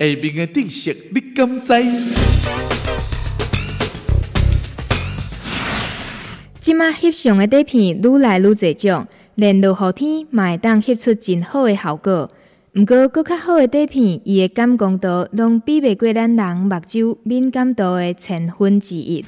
[0.00, 1.72] 下面的知识你敢知？
[6.60, 12.30] 即马翕相的底片愈来愈侪种，连落雨天嘛会当翕出真好的效果。
[12.74, 19.24] 毋过，搁较好的底片，伊的感光度拢比袂过咱人目睭敏感度的千分之一。